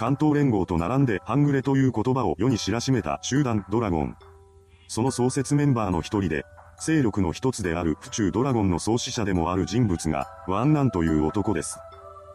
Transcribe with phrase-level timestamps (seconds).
[0.00, 4.16] 関東連合と並んで半グレという言葉を世に知らしめた集団ドラゴン。
[4.88, 6.46] その創設メンバーの一人で、
[6.80, 11.80] 勢力の一つである府中ドラゴンの創始者でもある人物が、ワンナンという男です。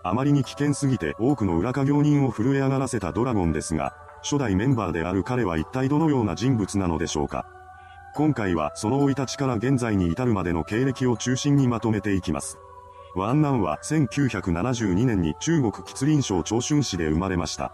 [0.03, 7.47] あまりに危険すぎて多くの裏稼業人を震え上がらせたドラゴンですが、初代メンバーである彼は一体どのような人物なのでしょうか。
[8.13, 12.59] 今回はその生い立ちから現在に至るまでの経歴を中心にまとめていきます。
[13.15, 17.71] ワンナンは1972年に中国吉林省長春市で生まれました。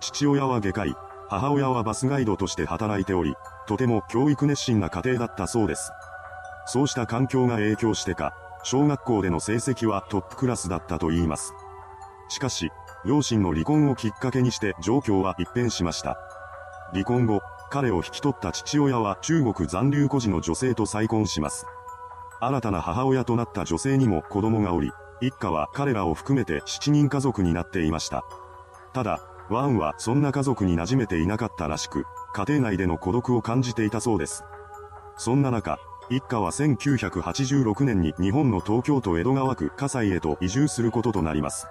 [0.00, 0.96] 父親は外科医、
[1.28, 3.36] 母親はバスガイドとして働いており、
[3.68, 5.92] とても教育熱心な家庭だったそうです。
[6.66, 8.34] そうした環境が影響してか、
[8.64, 11.54] 小学校での成績はトップクラスだったと言います。
[12.28, 12.72] しかし、
[13.04, 16.18] 両親の離婚をきっかけにして状況は一変しました。
[16.92, 21.64] 離婚後、彼を引き取った父親は中国残留孤児の女性と再婚します。
[22.40, 28.24] 新たな母親となった女性にも子供がおり、一家は彼らを含めて7人家族になっていました。
[28.92, 29.20] ただ、
[29.50, 34.44] ワンはそんな家族に馴染めていなかったらしく、家庭内での孤独を感じていたそうです。
[35.16, 35.78] そんな中、
[36.10, 41.66] 一家は1986年に日本の東京都江戸川区葛西へと移住することとなります。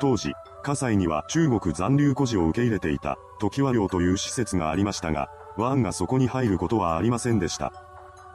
[0.00, 7.72] 当時、葛西には中国残留孤児を受け入れていた、時和寮という施設がありましたが、ワンがそこに入ることはありませんでした。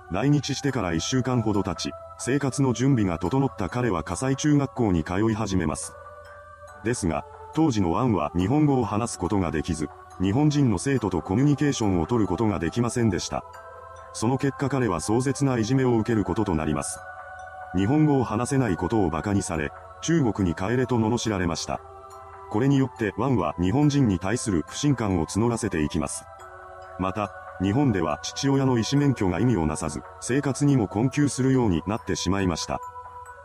[0.10, 5.94] 来日してから1週間ほど経ち、生活の準備が整った彼は火災中学校に通い始めます。
[6.86, 9.90] ですが、当時のワンは日本語を話すことができず、
[10.22, 13.44] 日本人の生徒とコミュニケーションを取ることができませんでした。
[14.14, 17.00] その結果彼は壮絶ないじめを受けることとなります。
[17.76, 19.72] 日本語を話せないことを馬鹿にされ、
[20.02, 21.82] 中国に帰れと罵られました。
[22.50, 26.24] これによってワンは日本人に対する不信感を募らせていきます。
[26.98, 32.80] また、日本では父親の医師免許が意味をなさず、生活にも困窮するようになってしまいました。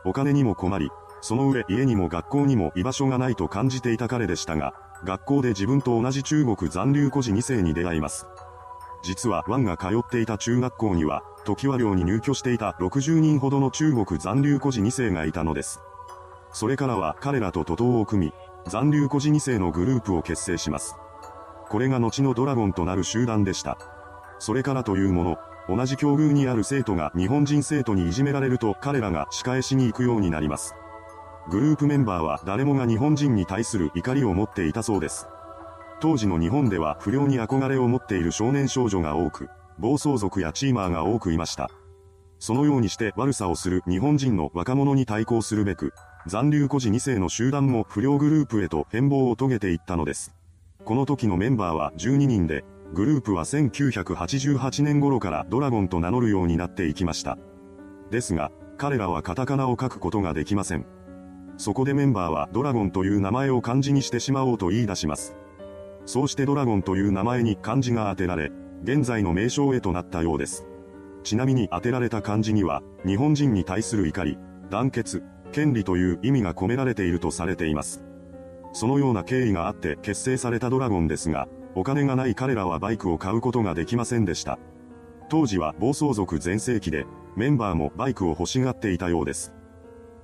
[0.04, 0.90] お金にも困り、
[1.22, 8.26] その上家にも学校にも居場所がないと感じていた彼でしたが、学校で自分と同じ中国残留孤児2世に出会います。
[9.02, 15.80] 実はワンが通っていた中学校には、時和寮に入居していた60人ほどの中国残留孤児2世がいたのです。
[16.52, 18.32] それからは彼らと徒党を組み、
[18.68, 20.96] 残留孤児2世のグループを結成します。
[21.68, 23.78] これが後のドラゴンとなる集団でした。
[24.42, 25.38] それからというもの、
[25.68, 30.74] 同じ境遇にある生徒が日本人生徒にいじめられると彼らが仕返しに行くようになります。
[31.48, 35.28] グループメンバーは誰もが日本人に対する怒りを持っていたそうです。
[36.00, 39.48] 当時の日本では不良に憧れを持っている少年少女が多く、
[39.78, 41.70] 暴走族やチーマーが多くいました。
[42.40, 45.92] そのようにして悪さをする日本人の若者に対抗するべく、
[46.26, 50.34] 残留孤児2世の集団も不良グループへと変貌を遂げていったのです。
[50.84, 57.38] この時のメンバーは12人で、グループは1988年頃からドラゴンと名乗るようになっていきました。
[58.10, 60.84] ですが、彼らはカタカナを書くことができません。
[61.56, 65.34] そこでメンバーはドラゴンという名前を漢字にしてしまおうと言い出します。
[66.04, 70.66] そうしてドラゴンという名前に漢字が当てられ、現在の名称へとなったようです。
[71.22, 74.38] ちなみに当てられた漢字には、日本人に対する怒り、
[74.68, 75.22] 団結、
[75.52, 78.02] 権利という意味が込められているとされています。
[78.74, 84.58] そのような経緯があって結成されたドラゴンですが、お金がない彼らはバイクを買うことができませんでした。
[85.28, 87.06] 当時は暴走族全盛期で、
[87.36, 89.54] メンバーもバイクを欲しがっていたようです。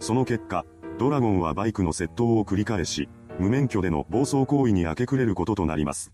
[0.01, 0.67] その結果、
[0.99, 6.13] ドラゴンはバイクの窃盗を繰り返し、無免許での暴走行為に明け暮れることとなります。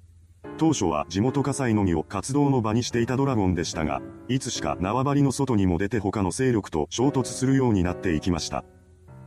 [0.57, 8.65] 当初は地元火災のみを活動の場にしていたドラゴンでしたが、いつしか縄張りの外にも出て他の勢力と衝突するようになっていきました。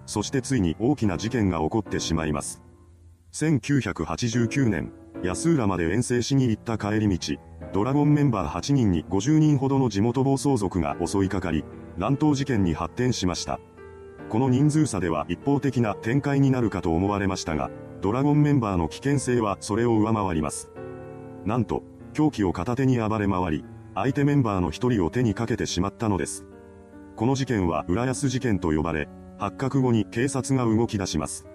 [0.06, 2.64] そしてついに大きな事件が起こってしまいます。
[3.38, 7.36] 1989年、安浦まで遠征しに行った帰り道、
[7.72, 11.64] ドラゴンメンバー8人に50人ほどの地元暴走族が襲いかかり、
[12.00, 13.60] 乱闘事件に発展しました。
[14.30, 17.70] この人数差では一方的な展開になるかと思われましたが、
[18.02, 20.72] ドラゴンメンバーの危険性はそれを上回ります。
[21.46, 21.84] なんと、
[22.14, 26.44] 凶器を片手に暴れ回り、相手メンバーの一人を手にかけてしまったのです。
[27.16, 31.46] この事件は浦安事件と呼ばれ、発覚後に警察が動き出します。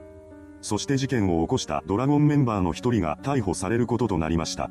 [0.63, 4.71] そして事件を起こしたドラゴンメンバーの一人が逮捕されることとなりました。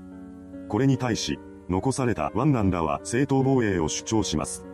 [0.69, 1.37] これに対し、
[1.69, 4.65] 残されたワンナンらは正当防衛を主張します。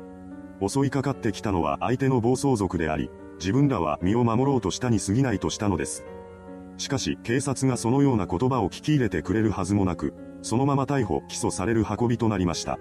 [0.66, 3.10] 襲いかかってきたのは相手の暴走族であり、
[3.40, 6.06] 自分らは身を守ろうとしたに過ぎないとしたのです。
[6.78, 10.14] しかし、警察がそのような言葉を聞き入れてくれるはずもなく、
[10.44, 12.78] そのまま逮捕・起訴される運びとなりました。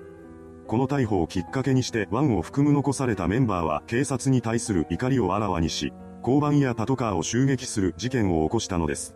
[0.67, 5.93] この逮捕をきっかけにしてワンを含む残されたメンバーは警察に対する怒りをあらわにし、
[6.27, 9.15] 交番やパトカーを襲撃する事件を起こしたのです。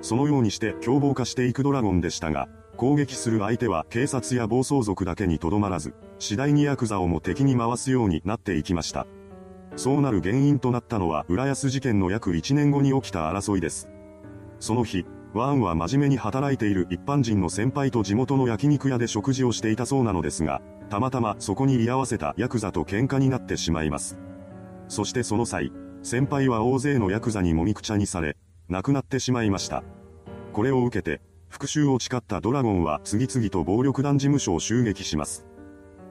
[0.00, 9.06] そのようにして凶暴化していくドラゴンでしたが、攻撃する相手は警察や暴走族だけにとどまらず、次第にヤクザをも敵に回すようになっていきました。
[9.76, 13.88] そうなる原因となったのは浦安事件の約1年後に起きた争いです。
[14.58, 20.60] その日、ワーンは真面目に働いている一般人の先輩と地元の焼肉屋で食事をしていたそうなのですが、
[20.90, 24.18] たまたまそこに居合わせたヤクザと喧嘩になってしまいます。
[24.88, 25.70] そしてその際、
[26.02, 28.36] 先輩は大勢のヤクザにもみくちゃにされ、
[28.68, 29.84] 亡くなってしまいました。
[30.52, 35.46] これを受けて、復讐を誓ったドラゴンは次々と暴力団事務所を襲撃します。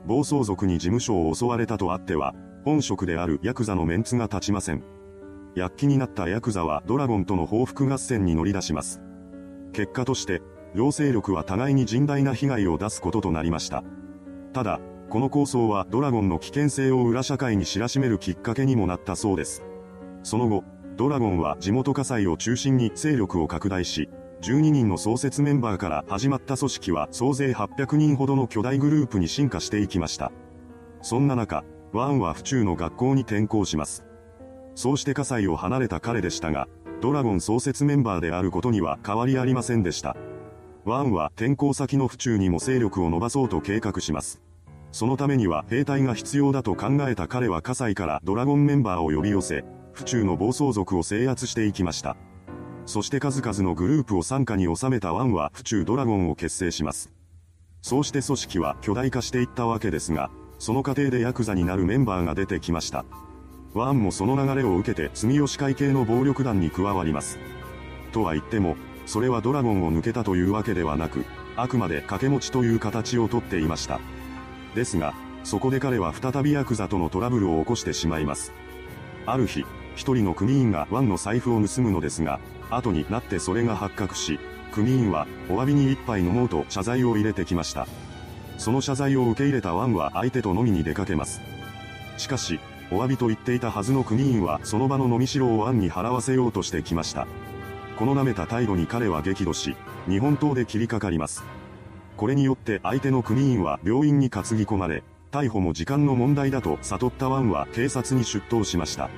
[0.05, 2.33] 暴走族に事務所を襲われたとあっては、
[2.63, 4.83] 本職であるヤクザのメンツが立ちません。
[5.55, 9.01] 躍起になったヤクザはドラゴンとの報復合戦に乗り出します。
[9.73, 10.41] 結果として、
[10.73, 13.83] 両勢力は互いに甚大な被害を出すこととなりました。
[14.53, 14.79] ただ、
[15.09, 19.63] この構想はドラゴンの危険性を裏社会に知らしめるきっかけにもなったそうです。
[20.23, 20.63] その後、
[20.97, 24.09] ドラゴンは地元火災を中心に勢力を拡大し、
[24.41, 30.31] 12人の創設メンバーから始まった組織は総勢800人ほどの巨大グループに進化していきました。
[31.01, 31.63] そんな中、
[31.94, 34.03] ワンは府中の学校に転校します。
[34.75, 36.67] そうして火災を離れた彼でしたが、
[37.01, 40.15] ドラゴン創設メンバーであることには変わりありませんでした。
[40.85, 44.41] ワンは転校先の府中にも勢力を伸ばそうと計画します。
[44.91, 52.15] そのためには兵隊が必要だと考えた彼は葛西からドラゴンメンバーを呼び寄せ、府中の暴走族を制圧していきました。
[52.85, 57.11] そして数々のグループを傘下に収めたワンは府中ドラゴンを結成します。
[57.81, 60.29] そうして組織は巨大化していったわけですが、
[60.59, 63.05] その過程でヤクザになるメンバーが出てきました。
[63.73, 67.39] ワンもその流れを受けて住吉会系の暴力団に加わります。
[68.11, 73.99] とは言っても、それはドラゴンを抜けたというわけではなく、あくまで掛け持ちという形をとっていました。
[74.75, 78.53] ですが、そこで彼は再びヤクザとのトラブルを起こしてしまいます。
[79.25, 79.65] ある日、
[79.95, 82.39] 一人の組員がワンの財布を盗むのですが、
[82.69, 84.39] 後になってそれが発覚し、
[84.71, 87.88] 組員はお詫びに一杯飲もうと謝罪を入れてきました。
[88.57, 91.41] その謝罪を受け入れたワンは相手と飲みに出かけます。
[92.17, 92.59] しかし、
[92.91, 97.27] お詫びと言っていたはずの組員はその場の飲み代を案に払わせようとしてきました。
[97.97, 99.75] この舐めた態度に彼は激怒し、
[100.07, 101.43] 日本刀で切りかかります。
[102.17, 109.09] これによって相手の組員は病院に担ぎ込まれ、逮捕も時間の問題だと悟ったワンは警察に出頭しました。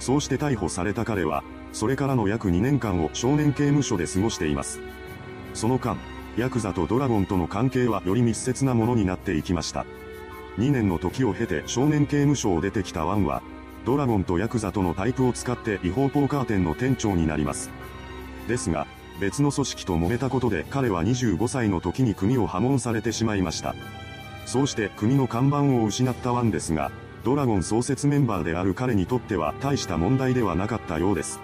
[0.00, 4.80] そうして逮捕された彼は、それからの約2年間を少年刑務所で過ごしています。
[5.54, 5.96] その間、
[6.36, 9.84] ヤクザとドラゴンとの関係はより密接なものになっていきました。
[10.58, 13.42] 2年の時を経て少年刑務所を出てきたワンは、
[13.84, 17.70] ドラゴンとヤクザとのタイプを使って違法ポーカー店の店長になります。
[18.48, 18.86] ですが、
[19.20, 23.74] 別の組織と揉めたことで彼は25歳の時に組を破門されてしまいました。
[24.46, 26.90] そうして組の看板を失ったワンですが、
[27.22, 31.40] ドラゴン創設メンバーである彼にとっては大した問題ではなかったようです。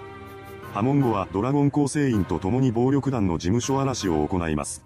[0.73, 4.83] 破門後はドラゴン構成員と共に暴力団の事務所嵐を行います。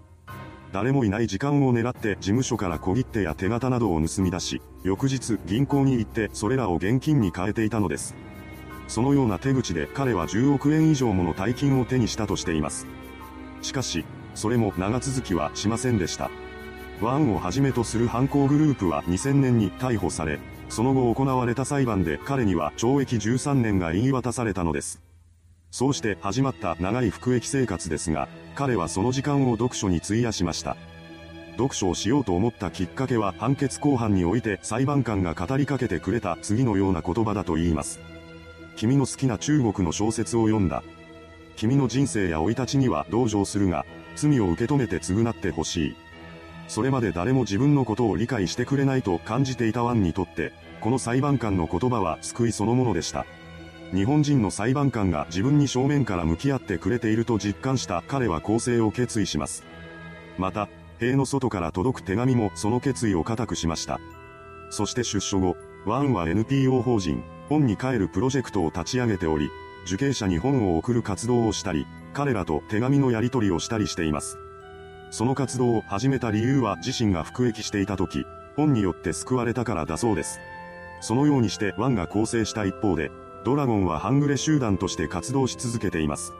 [0.72, 8.14] 誰もいない時間を狙って事務所から小切手や手形などを盗み出し、翌日銀行に行ってそれらを現金に変えていたのです。
[8.88, 12.86] そのような手口で彼は10億円以上もの大金を手にしたとしています。
[13.62, 14.04] しかし、
[14.34, 16.30] それも長続きはしませんでした。
[17.00, 20.38] ワンをはじめとする犯行グループは2000年に逮捕され、
[20.72, 25.02] その後行われた裁判で彼には懲役13年が言い渡されたのです。
[25.70, 30.78] そうして始まった長い服役生活ですが、彼はその時間を読書に費やしました。
[31.58, 38.00] 読書をしようと思ったきっかけは判決公判において裁判官が語りかけてくれた次のような言葉だと言います。
[38.76, 40.82] 君の好きな中国の小説を読んだ。
[41.54, 43.84] 君の人生や生い立ちには同情するが、
[44.16, 45.96] 罪を受け止めて償ってほしい。
[46.66, 53.24] それまで誰も自分のことを理解してくれないと感じていたワンにとって、この裁判官の言葉は救いそのものでした。
[53.94, 59.64] 日本人の裁判官が自分に正面から向き合ってくれていると実感した彼は更生を決意します。
[60.38, 64.00] また、塀の外から届く手紙もその決意を固くしました。
[64.70, 69.50] そして出所後、ワンは NPO 法人、本に帰るプロジェクトを立ち上げており、
[69.86, 74.36] 受刑者に本を送る活動をしたり、彼らと手紙のやり取りをしたりしています。
[75.10, 78.24] その活動を始めた理由は自身が服役していた時、
[78.56, 80.40] 本によって救われたからだそうです。
[81.02, 83.10] そのようにしてワンが構成した一方で、
[83.44, 86.32] ドラゴンは半グレ集団として活動し続けています。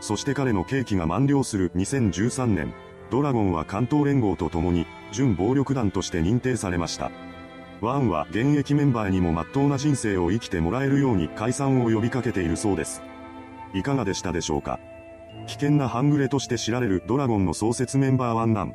[0.00, 2.74] そして彼の刑期が満了する2013年、
[3.10, 7.10] ドラゴンは関東連合と共に、準暴力団として認定されました。
[7.80, 13.02] ワンは現役メンバーにも真っ当な人生を生きてもらえるように解散を呼びかけているそうです。
[13.72, 14.78] いかがでしたでしょうか？
[15.46, 18.74] 危険な半グレとして知られるドラゴンの創設メンバーワンナン。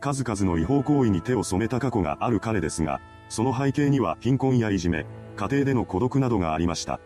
[0.00, 3.00] 数々の違法行為に手を染めた過去がある彼ですが、
[3.32, 7.00] その背景には貧困やいじめ、家庭での孤独などがありました。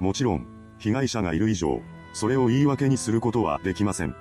[0.00, 0.44] もちろん、
[0.80, 4.16] 被害者がいる以上、それを言い訳にすることはできません。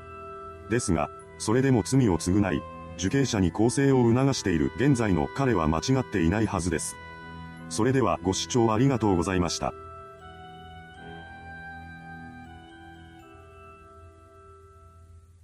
[0.70, 2.62] ですが、それでも罪を償い、
[3.00, 6.96] 受刑者に更生を促している現在の彼は間違っていないはずです。
[7.70, 9.74] それではご視聴ありがとうございました。